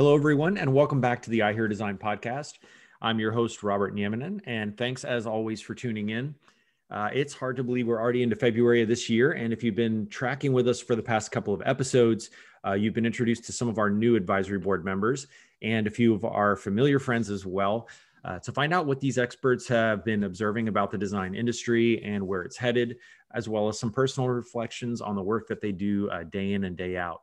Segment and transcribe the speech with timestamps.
[0.00, 2.54] Hello, everyone, and welcome back to the I Hear Design podcast.
[3.02, 6.34] I'm your host, Robert Nieminen, and thanks as always for tuning in.
[6.90, 9.32] Uh, it's hard to believe we're already into February of this year.
[9.32, 12.30] And if you've been tracking with us for the past couple of episodes,
[12.66, 15.26] uh, you've been introduced to some of our new advisory board members
[15.60, 17.86] and a few of our familiar friends as well.
[18.24, 22.26] Uh, to find out what these experts have been observing about the design industry and
[22.26, 22.96] where it's headed,
[23.34, 26.64] as well as some personal reflections on the work that they do uh, day in
[26.64, 27.20] and day out.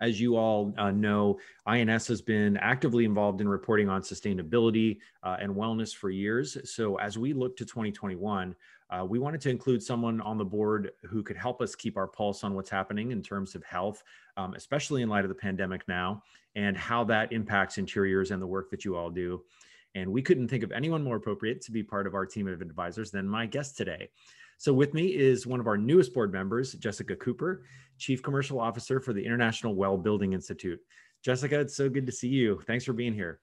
[0.00, 5.36] As you all uh, know, INS has been actively involved in reporting on sustainability uh,
[5.40, 6.56] and wellness for years.
[6.64, 8.54] So as we look to 2021,
[8.90, 12.08] uh, we wanted to include someone on the board who could help us keep our
[12.08, 14.02] pulse on what's happening in terms of health,
[14.36, 16.22] um, especially in light of the pandemic now,
[16.56, 19.42] and how that impacts interiors and the work that you all do.
[19.94, 22.60] And we couldn't think of anyone more appropriate to be part of our team of
[22.60, 24.08] advisors than my guest today.
[24.60, 27.62] So, with me is one of our newest board members, Jessica Cooper,
[27.96, 30.78] Chief Commercial Officer for the International Well Building Institute.
[31.24, 32.60] Jessica, it's so good to see you.
[32.66, 33.40] Thanks for being here.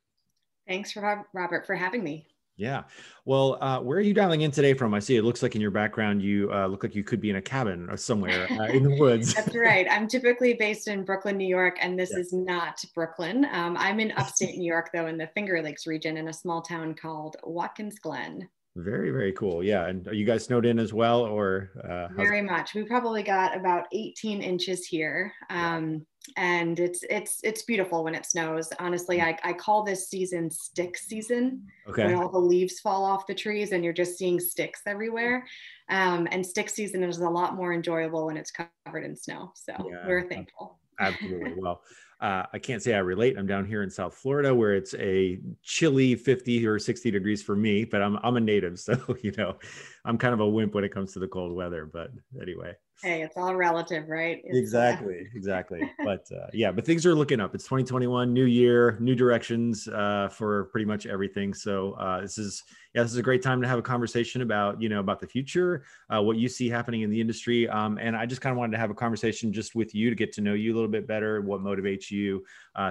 [0.68, 2.28] Thanks for Robert for having me.
[2.56, 2.84] Yeah.
[3.26, 4.94] Well, uh, where are you dialing in today from?
[4.94, 7.32] I see it looks like in your background you uh, look like you could be
[7.32, 9.34] in a cabin or somewhere uh, in the woods.
[9.34, 9.88] That's right.
[9.90, 13.48] I'm typically based in Brooklyn, New York, and this is not Brooklyn.
[13.52, 16.62] Um, I'm in upstate New York, though, in the Finger Lakes region in a small
[16.62, 18.48] town called Watkins Glen.
[18.78, 19.64] Very, very cool.
[19.64, 19.88] Yeah.
[19.88, 21.72] And are you guys snowed in as well or?
[21.84, 22.76] Uh, very much.
[22.76, 25.34] We probably got about 18 inches here.
[25.50, 28.70] Um, and it's, it's, it's beautiful when it snows.
[28.80, 31.66] Honestly, I, I call this season stick season.
[31.90, 32.06] Okay.
[32.06, 35.46] When all the leaves fall off the trees and you're just seeing sticks everywhere.
[35.90, 39.54] Um, and stick season is a lot more enjoyable when it's covered in snow.
[39.56, 40.77] So yeah, we're thankful.
[41.00, 41.54] Absolutely.
[41.56, 41.84] Well,
[42.20, 43.38] uh, I can't say I relate.
[43.38, 47.56] I'm down here in South Florida where it's a chilly 50 or 60 degrees for
[47.56, 48.80] me, but I'm, I'm a native.
[48.88, 49.58] So, you know,
[50.06, 51.86] I'm kind of a wimp when it comes to the cold weather.
[51.86, 54.42] But anyway hey it's all relative right?
[54.44, 55.36] It's, uh, exactly uh...
[55.36, 55.82] exactly.
[56.04, 57.54] But uh, yeah but things are looking up.
[57.54, 61.54] It's 2021 new year new directions uh, for pretty much everything.
[61.54, 62.64] So uh, this is
[62.94, 65.28] yeah this is a great time to have a conversation about you know about the
[65.28, 67.68] future uh, what you see happening in the industry.
[67.70, 70.16] Um, and i just kind of wanted to have a conversation just with you to
[70.16, 72.44] get to know you a little bit better what motivates you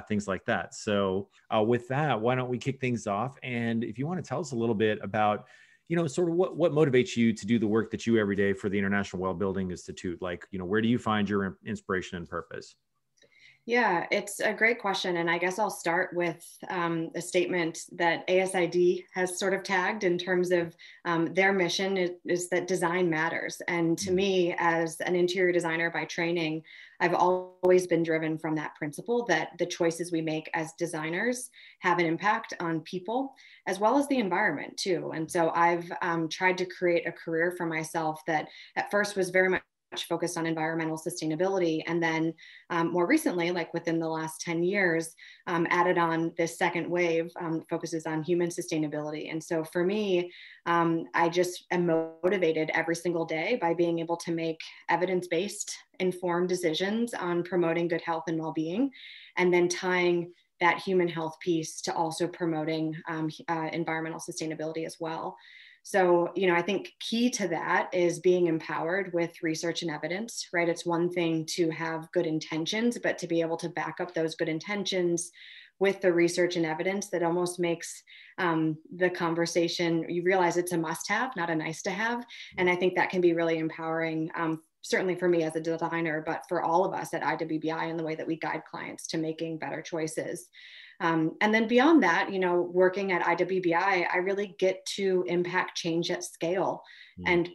[0.08, 0.74] things like that.
[0.74, 3.38] So with that why don't we kick things off?
[3.42, 5.46] And if you want to tell us a little bit about
[5.88, 8.36] you know sort of what what motivates you to do the work that you every
[8.36, 10.20] day for the international well building institute?
[10.20, 12.76] Like you know where do you find your inspiration and purpose
[13.66, 15.16] yeah, it's a great question.
[15.16, 20.04] And I guess I'll start with um, a statement that ASID has sort of tagged
[20.04, 20.72] in terms of
[21.04, 23.60] um, their mission is, is, that design matters.
[23.66, 24.14] And to mm.
[24.14, 26.62] me, as an interior designer by training,
[27.00, 31.50] I've always been driven from that principle that the choices we make as designers
[31.80, 33.34] have an impact on people
[33.66, 35.10] as well as the environment too.
[35.12, 38.46] And so I've um, tried to create a career for myself that
[38.76, 39.62] at first was very much
[40.08, 41.82] focused on environmental sustainability.
[41.86, 42.34] And then
[42.70, 45.14] um, more recently, like within the last 10 years,
[45.46, 49.30] um, added on this second wave um, focuses on human sustainability.
[49.30, 50.30] And so for me,
[50.66, 51.86] um, I just am
[52.22, 57.88] motivated every single day by being able to make evidence based, informed decisions on promoting
[57.88, 58.90] good health and well being,
[59.36, 64.96] and then tying that human health piece to also promoting um, uh, environmental sustainability as
[64.98, 65.36] well.
[65.88, 70.48] So, you know, I think key to that is being empowered with research and evidence,
[70.52, 70.68] right?
[70.68, 74.34] It's one thing to have good intentions, but to be able to back up those
[74.34, 75.30] good intentions
[75.78, 78.02] with the research and evidence that almost makes
[78.38, 82.26] um, the conversation, you realize it's a must have, not a nice to have.
[82.58, 84.28] And I think that can be really empowering.
[84.34, 87.96] Um, certainly for me as a designer, but for all of us at IWBI in
[87.96, 90.48] the way that we guide clients to making better choices.
[91.00, 95.76] Um, and then beyond that, you know, working at IWBI, I really get to impact
[95.76, 96.82] change at scale
[97.18, 97.24] mm.
[97.26, 97.50] and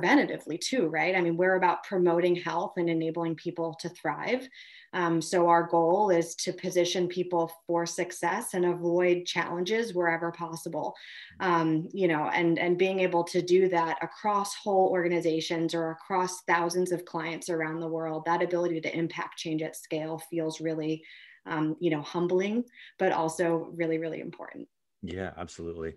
[0.00, 1.14] preventatively too, right?
[1.14, 4.48] I mean, we're about promoting health and enabling people to thrive.
[4.92, 10.94] Um, so our goal is to position people for success and avoid challenges wherever possible.
[11.38, 16.42] Um, you know, and and being able to do that across whole organizations or across
[16.42, 21.04] thousands of clients around the world, that ability to impact change at scale feels really
[21.46, 22.64] um, you know, humbling,
[22.98, 24.68] but also really, really important.
[25.02, 25.94] Yeah, absolutely.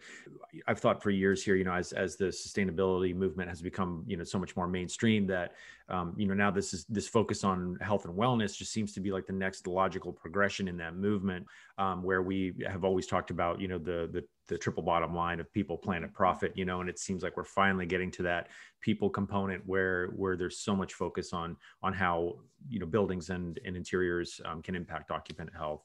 [0.65, 4.15] I've thought for years here, you know, as as the sustainability movement has become, you
[4.15, 5.55] know, so much more mainstream that
[5.89, 9.01] um, you know, now this is this focus on health and wellness just seems to
[9.01, 11.45] be like the next logical progression in that movement,
[11.77, 15.39] um, where we have always talked about, you know, the the the triple bottom line
[15.39, 18.49] of people, planet, profit, you know, and it seems like we're finally getting to that
[18.81, 22.35] people component where where there's so much focus on on how
[22.69, 25.83] you know buildings and, and interiors um, can impact occupant health.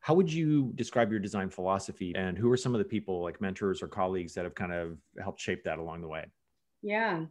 [0.00, 3.40] How would you describe your design philosophy, and who are some of the people like
[3.40, 6.26] mentors or colleagues that have kind of helped shape that along the way?
[6.82, 7.24] Yeah.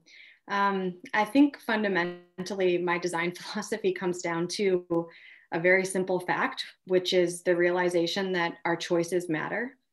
[0.49, 5.07] Um, I think fundamentally, my design philosophy comes down to
[5.53, 9.84] a very simple fact, which is the realization that our choices matter mm-hmm.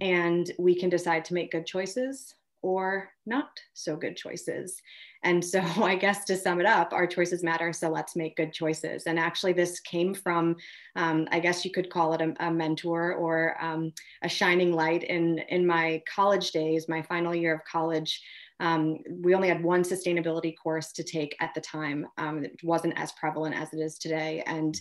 [0.00, 4.80] And we can decide to make good choices or not so good choices.
[5.22, 7.72] And so, I guess to sum it up, our choices matter.
[7.72, 9.04] So, let's make good choices.
[9.06, 10.56] And actually, this came from,
[10.96, 13.92] um, I guess you could call it a, a mentor or um,
[14.22, 18.22] a shining light in, in my college days, my final year of college.
[18.60, 22.06] Um, we only had one sustainability course to take at the time.
[22.18, 24.42] Um, it wasn't as prevalent as it is today.
[24.46, 24.78] And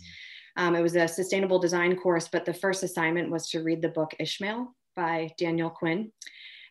[0.58, 3.88] um, it was a sustainable design course, but the first assignment was to read the
[3.88, 6.12] book Ishmael by Daniel Quinn.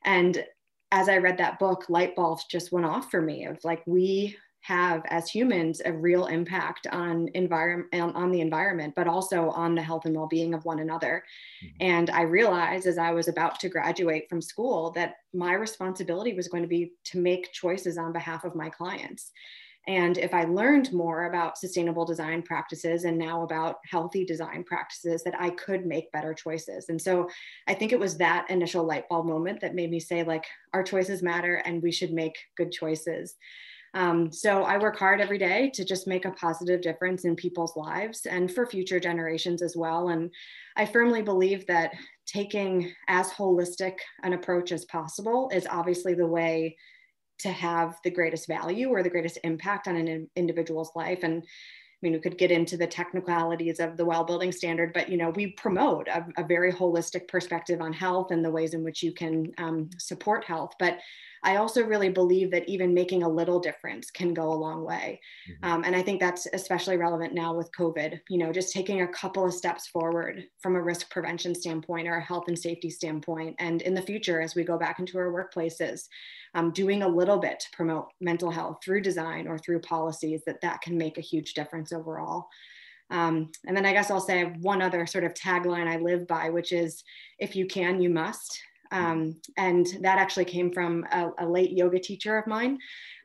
[0.04, 0.44] And
[0.92, 4.36] as I read that book, light bulbs just went off for me of like, we
[4.60, 9.80] have as humans a real impact on environment on the environment but also on the
[9.80, 11.22] health and well-being of one another
[11.64, 11.76] mm-hmm.
[11.80, 16.48] and i realized as i was about to graduate from school that my responsibility was
[16.48, 19.30] going to be to make choices on behalf of my clients
[19.88, 25.24] and if I learned more about sustainable design practices and now about healthy design practices,
[25.24, 26.90] that I could make better choices.
[26.90, 27.26] And so
[27.66, 30.44] I think it was that initial light bulb moment that made me say, like,
[30.74, 33.36] our choices matter and we should make good choices.
[33.94, 37.74] Um, so I work hard every day to just make a positive difference in people's
[37.74, 40.10] lives and for future generations as well.
[40.10, 40.30] And
[40.76, 41.94] I firmly believe that
[42.26, 46.76] taking as holistic an approach as possible is obviously the way
[47.38, 51.44] to have the greatest value or the greatest impact on an individual's life and
[52.00, 55.16] I mean, we could get into the technicalities of the well building standard, but you
[55.16, 59.02] know, we promote a, a, very holistic perspective on health and the ways in which
[59.02, 60.74] you can um, support health.
[60.78, 61.00] But
[61.44, 65.20] I also really believe that even making a little difference can go a long way.
[65.50, 65.70] Mm-hmm.
[65.70, 69.08] Um, and I think that's especially relevant now with COVID, you know, just taking a
[69.08, 73.56] couple of steps forward from a risk prevention standpoint or a health and safety standpoint.
[73.58, 76.08] And in the future, as we go back into our workplaces,
[76.54, 80.60] um, doing a little bit to promote mental health through design or through policies, that
[80.62, 82.48] that can make a huge difference overall.
[83.10, 86.50] Um, and then I guess I'll say one other sort of tagline I live by,
[86.50, 87.02] which is
[87.38, 88.60] if you can, you must.
[88.90, 92.78] Um, and that actually came from a, a, late yoga teacher of mine.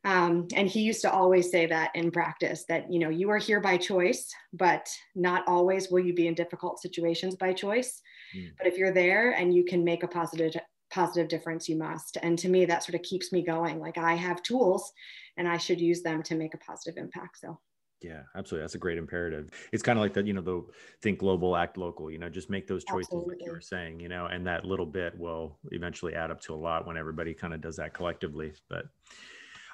[0.03, 3.37] Um, and he used to always say that in practice that, you know, you are
[3.37, 8.01] here by choice, but not always will you be in difficult situations by choice.
[8.35, 8.51] Mm.
[8.57, 10.53] But if you're there and you can make a positive,
[10.91, 12.17] positive difference, you must.
[12.21, 13.79] And to me, that sort of keeps me going.
[13.79, 14.91] Like I have tools
[15.37, 17.39] and I should use them to make a positive impact.
[17.39, 17.59] So.
[18.03, 18.63] Yeah, absolutely.
[18.63, 19.49] That's a great imperative.
[19.71, 20.61] It's kind of like that, you know, the
[21.01, 23.35] think global, act local, you know, just make those choices absolutely.
[23.35, 26.53] like you were saying, you know, and that little bit will eventually add up to
[26.53, 28.51] a lot when everybody kind of does that collectively.
[28.69, 28.85] But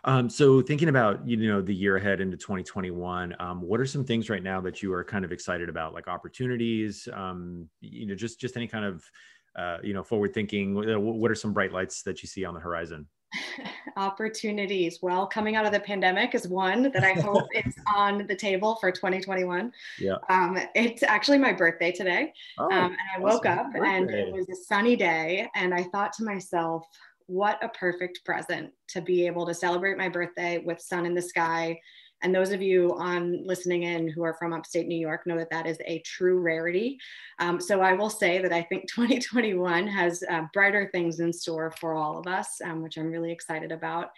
[0.03, 4.05] um, so thinking about, you know, the year ahead into 2021, um, what are some
[4.05, 8.15] things right now that you are kind of excited about, like opportunities, um, you know,
[8.15, 9.03] just, just any kind of,
[9.55, 12.59] uh, you know, forward thinking, what are some bright lights that you see on the
[12.59, 13.07] horizon?
[13.97, 14.99] opportunities.
[15.01, 18.75] Well coming out of the pandemic is one that i hope is on the table
[18.75, 20.15] for 2021 yeah.
[20.29, 22.33] Um, it's actually my birthday today.
[22.57, 26.13] Oh, um, and i woke up and it was a sunny day and i thought
[26.13, 26.85] to myself
[27.27, 31.21] what a perfect present to be able to celebrate my birthday with sun in the
[31.21, 31.79] sky
[32.21, 35.49] and those of you on listening in who are from upstate New York know that
[35.51, 36.99] that is a true rarity.
[37.39, 41.71] Um, so I will say that I think 2021 has uh, brighter things in store
[41.71, 44.11] for all of us, um, which I'm really excited about.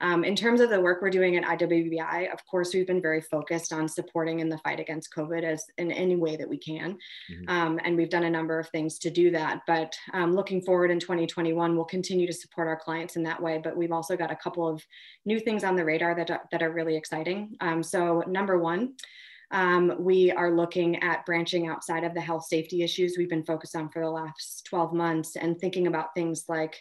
[0.00, 3.20] Um, in terms of the work we're doing at IWBI, of course, we've been very
[3.20, 6.98] focused on supporting in the fight against COVID as in any way that we can.
[7.30, 7.48] Mm-hmm.
[7.48, 9.62] Um, and we've done a number of things to do that.
[9.66, 13.60] But um, looking forward in 2021, we'll continue to support our clients in that way.
[13.62, 14.84] But we've also got a couple of
[15.24, 17.56] new things on the radar that are, that are really exciting.
[17.60, 18.94] Um, so, number one,
[19.50, 23.76] um, we are looking at branching outside of the health safety issues we've been focused
[23.76, 26.80] on for the last 12 months and thinking about things like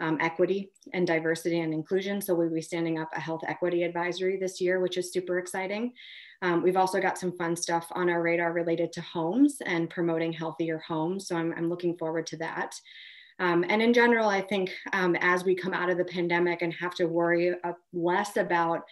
[0.00, 2.20] um, equity and diversity and inclusion.
[2.20, 5.92] So we'll be standing up a health equity advisory this year, which is super exciting.
[6.42, 10.32] Um, we've also got some fun stuff on our radar related to homes and promoting
[10.32, 11.28] healthier homes.
[11.28, 12.74] So I'm, I'm looking forward to that.
[13.38, 16.72] Um, and in general, I think um, as we come out of the pandemic and
[16.74, 18.82] have to worry uh, less about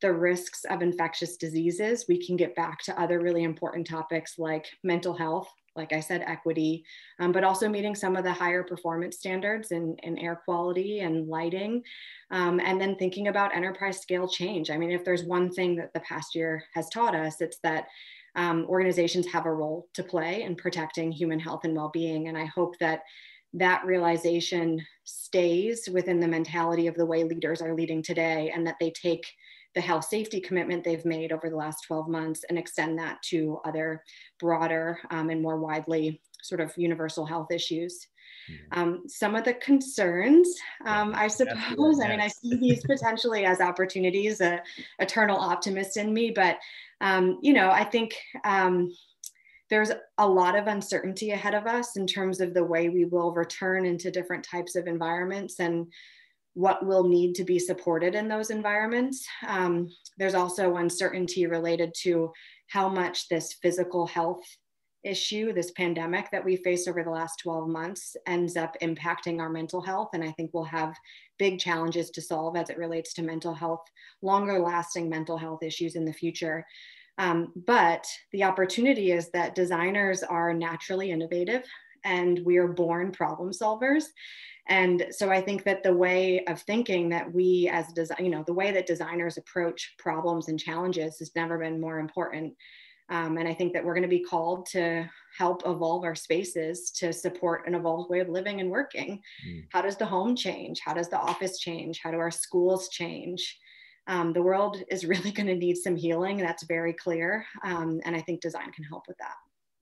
[0.00, 4.66] the risks of infectious diseases, we can get back to other really important topics like
[4.82, 6.84] mental health, like I said, equity,
[7.18, 11.28] um, but also meeting some of the higher performance standards in, in air quality and
[11.28, 11.82] lighting.
[12.30, 14.70] Um, and then thinking about enterprise scale change.
[14.70, 17.86] I mean, if there's one thing that the past year has taught us, it's that
[18.34, 22.28] um, organizations have a role to play in protecting human health and well being.
[22.28, 23.02] And I hope that
[23.54, 28.76] that realization stays within the mentality of the way leaders are leading today and that
[28.80, 29.26] they take
[29.74, 33.58] the health safety commitment they've made over the last 12 months and extend that to
[33.64, 34.02] other
[34.38, 38.06] broader um, and more widely sort of universal health issues.
[38.50, 38.80] Mm-hmm.
[38.80, 43.60] Um, some of the concerns, um, I suppose, I mean, I see these potentially as
[43.60, 44.62] opportunities, a
[44.98, 46.58] eternal optimist in me, but,
[47.00, 48.14] um, you know, I think
[48.44, 48.92] um,
[49.70, 53.32] there's a lot of uncertainty ahead of us in terms of the way we will
[53.32, 55.86] return into different types of environments and
[56.54, 59.26] what will need to be supported in those environments.
[59.46, 62.32] Um, there's also uncertainty related to
[62.68, 64.42] how much this physical health
[65.04, 69.48] issue, this pandemic that we faced over the last 12 months, ends up impacting our
[69.48, 70.10] mental health.
[70.14, 70.94] And I think we'll have
[71.38, 73.82] big challenges to solve as it relates to mental health,
[74.20, 76.64] longer lasting mental health issues in the future.
[77.18, 81.64] Um, but the opportunity is that designers are naturally innovative
[82.04, 84.04] and we are born problem solvers.
[84.68, 88.44] And so I think that the way of thinking that we as design, you know,
[88.46, 92.54] the way that designers approach problems and challenges has never been more important.
[93.08, 96.90] Um, and I think that we're going to be called to help evolve our spaces
[96.92, 99.20] to support an evolved way of living and working.
[99.46, 99.66] Mm.
[99.70, 100.80] How does the home change?
[100.84, 102.00] How does the office change?
[102.02, 103.58] How do our schools change?
[104.06, 106.38] Um, the world is really going to need some healing.
[106.38, 107.44] That's very clear.
[107.64, 109.34] Um, and I think design can help with that.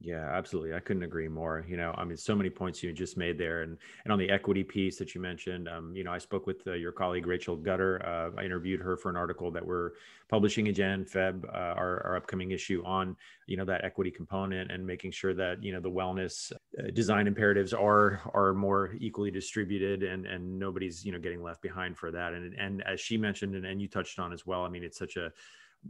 [0.02, 0.72] Yeah, absolutely.
[0.72, 1.62] I couldn't agree more.
[1.68, 4.30] You know, I mean, so many points you just made there, and and on the
[4.30, 7.54] equity piece that you mentioned, um, you know, I spoke with uh, your colleague Rachel
[7.54, 8.00] Gutter.
[8.02, 9.90] Uh, I interviewed her for an article that we're
[10.30, 13.14] publishing in Jan Feb, uh, our, our upcoming issue on
[13.46, 17.26] you know that equity component and making sure that you know the wellness uh, design
[17.26, 22.10] imperatives are are more equally distributed and and nobody's you know getting left behind for
[22.10, 22.32] that.
[22.32, 24.96] And and as she mentioned, and, and you touched on as well, I mean, it's
[24.98, 25.30] such a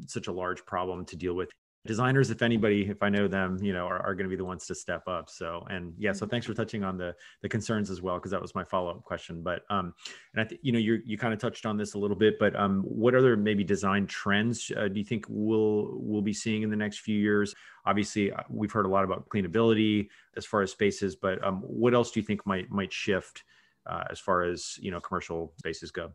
[0.06, 1.50] such a large problem to deal with
[1.86, 4.44] designers if anybody if i know them you know are, are going to be the
[4.44, 5.30] ones to step up.
[5.30, 8.42] So and yeah so thanks for touching on the the concerns as well because that
[8.42, 9.42] was my follow-up question.
[9.42, 9.94] But um
[10.34, 12.38] and i think you know you you kind of touched on this a little bit
[12.38, 16.62] but um what other maybe design trends uh, do you think we'll we'll be seeing
[16.62, 17.54] in the next few years?
[17.86, 21.94] Obviously uh, we've heard a lot about cleanability as far as spaces but um what
[21.94, 23.44] else do you think might might shift
[23.86, 26.12] uh, as far as you know commercial spaces go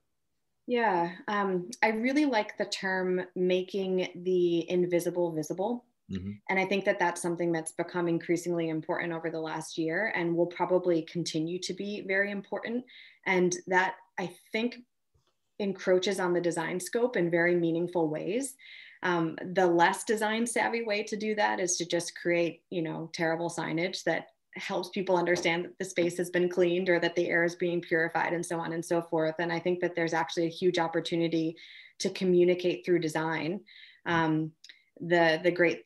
[0.67, 5.85] yeah, um, I really like the term making the invisible visible.
[6.11, 6.31] Mm-hmm.
[6.49, 10.35] And I think that that's something that's become increasingly important over the last year and
[10.35, 12.83] will probably continue to be very important.
[13.25, 14.77] And that I think
[15.59, 18.55] encroaches on the design scope in very meaningful ways.
[19.03, 23.09] Um, the less design savvy way to do that is to just create, you know,
[23.13, 27.27] terrible signage that helps people understand that the space has been cleaned or that the
[27.27, 29.35] air is being purified and so on and so forth.
[29.39, 31.55] And I think that there's actually a huge opportunity
[31.99, 33.61] to communicate through design.
[34.05, 34.51] Um,
[35.01, 35.83] the, the great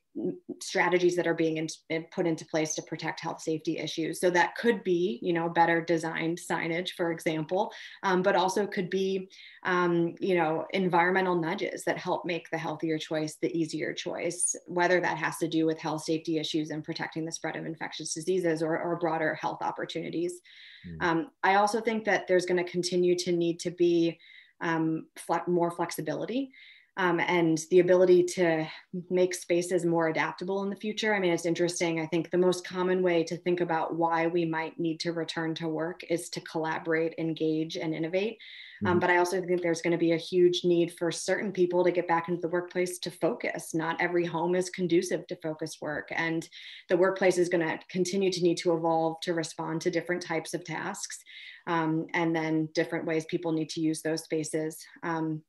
[0.62, 1.58] strategies that are being
[1.90, 4.20] in, put into place to protect health safety issues.
[4.20, 7.72] So that could be, you know, better designed signage, for example,
[8.04, 9.30] um, but also could be,
[9.64, 15.00] um, you know, environmental nudges that help make the healthier choice the easier choice, whether
[15.00, 18.62] that has to do with health safety issues and protecting the spread of infectious diseases
[18.62, 20.42] or, or broader health opportunities.
[20.88, 21.04] Mm.
[21.04, 24.20] Um, I also think that there's going to continue to need to be
[24.62, 26.52] um, fle- more flexibility
[27.00, 28.68] um, and the ability to
[29.10, 31.16] make spaces more adaptable in the future.
[31.16, 32.02] I mean, it's interesting.
[32.02, 35.56] I think the most common way to think about why we might need to return
[35.56, 38.38] to work is to collaborate, engage, and innovate.
[38.86, 39.00] Um, mm-hmm.
[39.00, 41.92] But I also think there's going to be a huge need for certain people to
[41.92, 43.74] get back into the workplace to focus.
[43.74, 46.50] Not every home is conducive to focused work, and
[46.90, 50.54] the workplace is going to continue to need to evolve to respond to different types
[50.54, 51.24] of tasks.
[51.66, 54.78] Um, and then different ways people need to use those spaces.
[55.04, 55.44] Um,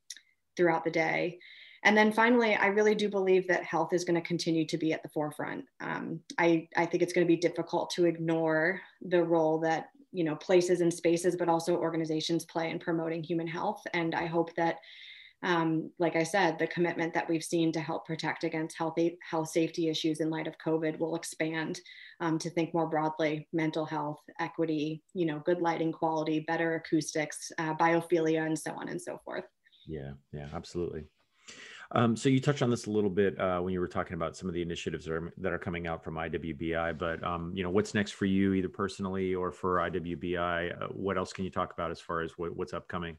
[0.60, 1.38] throughout the day.
[1.84, 4.92] And then finally, I really do believe that health is going to continue to be
[4.92, 5.64] at the forefront.
[5.80, 10.24] Um, I, I think it's going to be difficult to ignore the role that you
[10.24, 13.82] know places and spaces, but also organizations play in promoting human health.
[13.94, 14.76] And I hope that,
[15.42, 19.48] um, like I said, the commitment that we've seen to help protect against health health
[19.48, 21.80] safety issues in light of COVID will expand
[22.20, 27.50] um, to think more broadly: mental health, equity, you know, good lighting quality, better acoustics,
[27.56, 29.44] uh, biophilia, and so on and so forth.
[29.90, 31.04] Yeah, yeah, absolutely.
[31.92, 34.36] Um, so you touched on this a little bit uh, when you were talking about
[34.36, 37.64] some of the initiatives that are, that are coming out from IWBI, but um, you
[37.64, 40.82] know, what's next for you, either personally or for IWBI?
[40.82, 43.16] Uh, what else can you talk about as far as what, what's upcoming?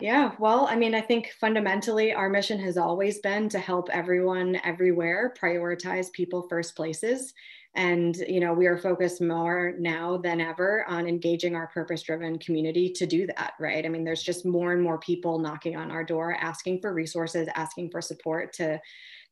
[0.00, 4.60] Yeah, well, I mean, I think fundamentally our mission has always been to help everyone
[4.64, 7.32] everywhere prioritize people first places
[7.78, 12.36] and you know we are focused more now than ever on engaging our purpose driven
[12.38, 15.90] community to do that right i mean there's just more and more people knocking on
[15.90, 18.78] our door asking for resources asking for support to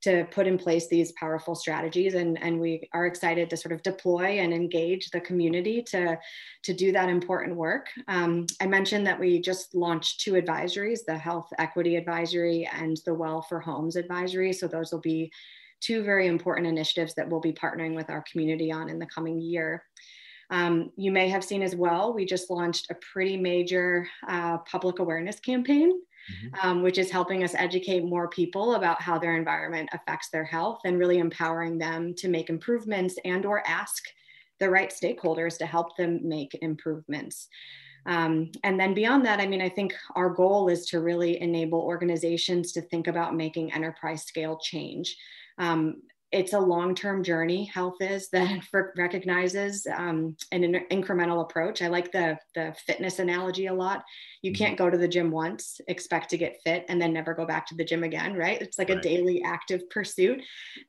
[0.03, 3.83] to put in place these powerful strategies and, and we are excited to sort of
[3.83, 6.19] deploy and engage the community to,
[6.63, 7.89] to do that important work.
[8.07, 13.15] Um, I mentioned that we just launched two advisories, the Health Equity Advisory and the
[13.15, 14.53] Well for Homes Advisory.
[14.53, 15.33] So those will be
[15.87, 19.41] two very important initiatives that we'll be partnering with our community on in the coming
[19.41, 19.85] year.
[20.51, 25.01] Um, you may have seen as well, we just launched a pretty major uh, public
[25.01, 25.93] awareness campaign
[26.31, 26.69] mm-hmm.
[26.69, 30.81] um, which is helping us educate more people about how their environment affects their health
[30.85, 34.05] and really empowering them to make improvements and or ask
[34.59, 37.49] the right stakeholders to help them make improvements.
[38.07, 41.81] Um, and then beyond that, I mean, I think our goal is to really enable
[41.81, 45.17] organizations to think about making enterprise scale change.
[45.59, 48.61] Um, it's a long-term journey health is that
[48.97, 51.83] recognizes um, an incremental approach.
[51.83, 54.05] I like the the fitness analogy a lot.
[54.43, 54.65] You mm-hmm.
[54.65, 57.67] can't go to the gym once expect to get fit and then never go back
[57.69, 58.61] to the gym again right?
[58.61, 58.99] It's like right.
[58.99, 60.41] a daily active pursuit.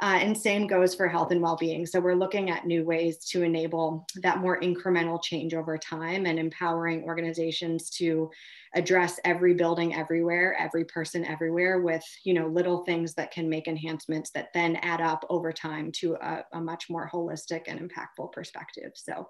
[0.01, 1.86] Uh, and same goes for health and well-being.
[1.86, 6.39] So we're looking at new ways to enable that more incremental change over time and
[6.39, 8.29] empowering organizations to
[8.75, 13.67] address every building everywhere every person everywhere with you know little things that can make
[13.67, 18.32] enhancements that then add up over time to a, a much more holistic and impactful
[18.32, 19.28] perspective so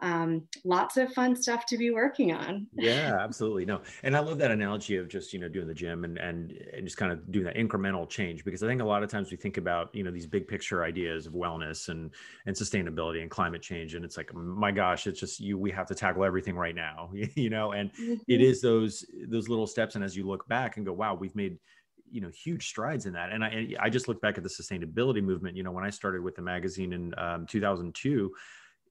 [0.00, 2.66] um, lots of fun stuff to be working on.
[2.74, 3.64] yeah, absolutely.
[3.64, 6.52] No, and I love that analogy of just you know doing the gym and and
[6.74, 9.30] and just kind of doing that incremental change because I think a lot of times
[9.30, 12.10] we think about you know these big picture ideas of wellness and
[12.44, 15.86] and sustainability and climate change and it's like my gosh, it's just you we have
[15.86, 18.14] to tackle everything right now, you know, and mm-hmm.
[18.28, 21.34] it is those those little steps and as you look back and go, wow, we've
[21.34, 21.58] made
[22.10, 25.22] you know huge strides in that and i i just look back at the sustainability
[25.22, 28.32] movement you know when i started with the magazine in um, 2002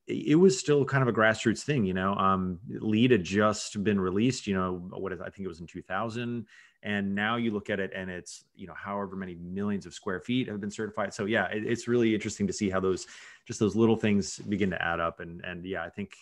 [0.07, 2.13] it was still kind of a grassroots thing, you know.
[2.13, 5.67] Um, LEED had just been released, you know, what is, I think it was in
[5.67, 6.45] 2000,
[6.83, 10.19] and now you look at it and it's you know however many millions of square
[10.19, 11.13] feet have been certified.
[11.13, 13.07] So yeah, it, it's really interesting to see how those
[13.47, 16.15] just those little things begin to add up, and and yeah, I think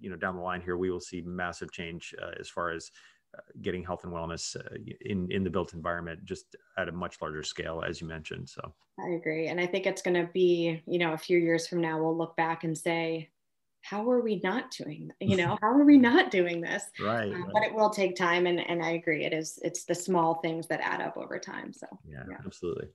[0.00, 2.90] you know down the line here we will see massive change uh, as far as
[3.60, 7.42] getting health and wellness uh, in in the built environment just at a much larger
[7.42, 8.72] scale as you mentioned so.
[9.00, 11.80] I agree and i think it's going to be you know a few years from
[11.80, 13.30] now we'll look back and say
[13.82, 16.84] how are we not doing you know how are we not doing this?
[17.00, 19.84] Right, um, right, but it will take time and, and i agree it is it's
[19.84, 22.88] the small things that add up over time so yeah, yeah, absolutely.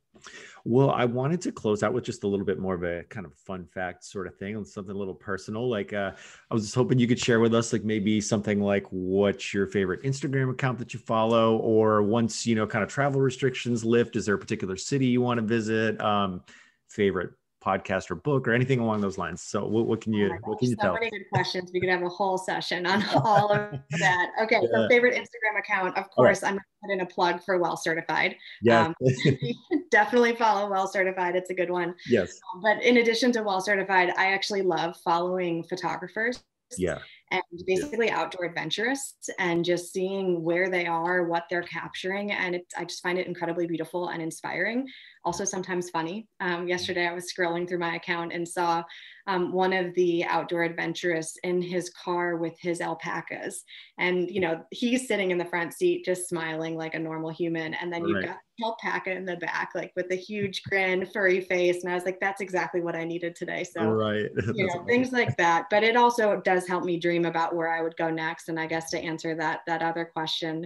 [0.65, 3.25] Well i wanted to close out with just a little bit more of a kind
[3.25, 6.11] of fun fact sort of thing and something a little personal like uh,
[6.49, 9.67] i was just hoping you could share with us like maybe something like what's your
[9.67, 14.15] favorite instagram account that you follow or once you know kind of travel restrictions lift
[14.15, 15.99] is there a particular city you want to visit?
[16.01, 16.41] Um,
[16.87, 17.31] favorite
[17.63, 19.41] podcast or book or anything along those lines.
[19.41, 20.95] So what, what can you oh what can you so tell?
[20.95, 21.71] So many good questions.
[21.73, 24.31] We could have a whole session on all of that.
[24.43, 24.69] Okay, yeah.
[24.71, 25.97] so favorite Instagram account.
[25.97, 26.49] Of course, right.
[26.49, 28.35] I'm gonna put in a plug for Well Certified.
[28.61, 28.95] Yeah, um,
[29.91, 31.35] definitely follow Well Certified.
[31.35, 31.95] It's a good one.
[32.07, 32.39] Yes.
[32.53, 36.43] Um, but in addition to Well Certified, I actually love following photographers.
[36.77, 36.99] Yeah
[37.31, 42.31] and basically outdoor adventurists and just seeing where they are, what they're capturing.
[42.31, 44.87] And it, I just find it incredibly beautiful and inspiring.
[45.27, 46.25] Also, sometimes funny.
[46.39, 48.81] Um, yesterday, I was scrolling through my account and saw
[49.27, 53.65] um, one of the outdoor adventurists in his car with his alpacas.
[53.99, 57.73] And, you know, he's sitting in the front seat just smiling like a normal human.
[57.73, 61.41] And then you've got the alpaca in the back, like with a huge grin, furry
[61.41, 61.83] face.
[61.83, 63.65] And I was like, that's exactly what I needed today.
[63.65, 64.29] So, right.
[64.53, 65.65] you know, things like that.
[65.69, 68.47] But it also does help me dream about where I would go next.
[68.47, 70.65] And I guess to answer that, that other question,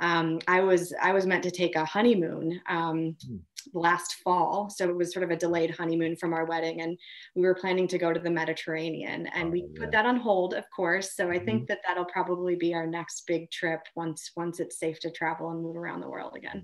[0.00, 3.40] um, I was I was meant to take a honeymoon um, mm.
[3.72, 6.98] Last fall, so it was sort of a delayed honeymoon from our wedding, and
[7.34, 9.80] we were planning to go to the Mediterranean, and oh, we yeah.
[9.80, 11.14] put that on hold, of course.
[11.14, 11.44] So I mm-hmm.
[11.44, 15.50] think that that'll probably be our next big trip once once it's safe to travel
[15.50, 16.62] and move around the world again.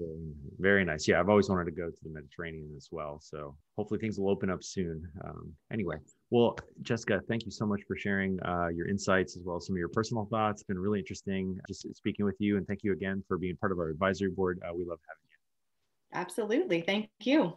[0.59, 1.09] Very nice.
[1.09, 3.19] Yeah, I've always wanted to go to the Mediterranean as well.
[3.23, 5.07] So hopefully things will open up soon.
[5.25, 5.97] Um, anyway,
[6.31, 9.75] well, Jessica, thank you so much for sharing uh, your insights as well as some
[9.75, 10.61] of your personal thoughts.
[10.61, 12.57] It's been really interesting just speaking with you.
[12.57, 14.61] And thank you again for being part of our advisory board.
[14.63, 15.30] Uh, we love having you.
[16.13, 16.81] Absolutely.
[16.81, 17.57] Thank you.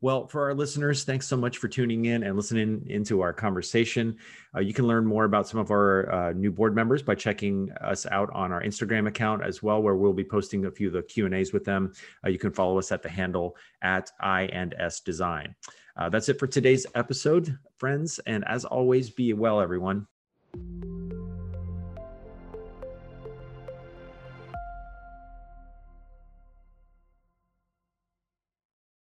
[0.00, 4.16] Well, for our listeners, thanks so much for tuning in and listening into our conversation.
[4.54, 7.70] Uh, you can learn more about some of our uh, new board members by checking
[7.80, 10.92] us out on our Instagram account as well, where we'll be posting a few of
[10.94, 11.92] the Q and A's with them.
[12.24, 15.54] Uh, you can follow us at the handle at I and S Design.
[15.96, 18.20] Uh, that's it for today's episode, friends.
[18.20, 20.06] And as always, be well, everyone.